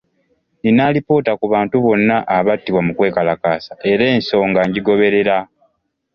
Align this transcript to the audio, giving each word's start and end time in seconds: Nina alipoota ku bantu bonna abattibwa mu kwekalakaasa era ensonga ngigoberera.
Nina 0.63 0.83
alipoota 0.89 1.31
ku 1.39 1.45
bantu 1.53 1.75
bonna 1.85 2.15
abattibwa 2.37 2.81
mu 2.87 2.91
kwekalakaasa 2.97 3.73
era 3.91 4.05
ensonga 4.15 4.61
ngigoberera. 4.69 5.37